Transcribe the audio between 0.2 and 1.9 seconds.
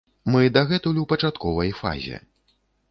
Мы дагэтуль у пачатковай